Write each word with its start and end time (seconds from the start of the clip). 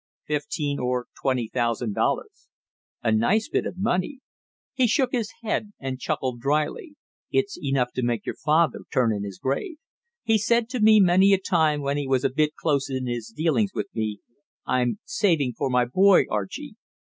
"Fifteen 0.25 0.79
or 0.79 1.05
twenty 1.21 1.47
thousand 1.47 1.93
dollars." 1.93 2.49
"A 3.03 3.11
nice 3.11 3.47
bit 3.47 3.67
of 3.67 3.77
money!" 3.77 4.17
He 4.73 4.87
shook 4.87 5.11
his 5.11 5.31
head 5.43 5.73
and 5.79 5.99
chuckled 5.99 6.39
dryly. 6.39 6.95
"It's 7.29 7.55
enough 7.63 7.91
to 7.91 8.01
make 8.01 8.25
your 8.25 8.33
father 8.35 8.79
turn 8.91 9.13
in 9.13 9.23
his 9.23 9.37
grave. 9.37 9.75
He's 10.23 10.43
said 10.47 10.69
to 10.69 10.79
me 10.81 10.99
many 10.99 11.33
a 11.33 11.39
time 11.39 11.81
when 11.83 11.97
he 11.97 12.07
was 12.07 12.23
a 12.23 12.31
bit 12.31 12.55
close 12.55 12.89
in 12.89 13.05
his 13.05 13.27
dealings 13.27 13.75
with 13.75 13.89
me, 13.93 14.21
'I'm, 14.65 14.97
saving 15.05 15.53
for 15.55 15.69
my 15.69 15.85
boy, 15.85 16.23
Archie.' 16.31 16.77